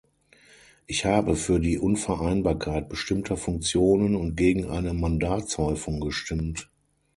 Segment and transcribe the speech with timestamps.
[0.87, 6.71] Ich habe für die Unvereinbarkeit bestimmter Funktionen und gegen eine Mandatshäufung gestimmt.